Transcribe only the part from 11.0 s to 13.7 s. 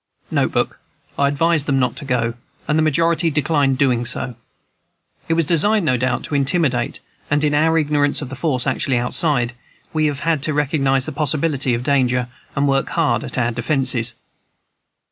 the possibility of danger, and work hard at our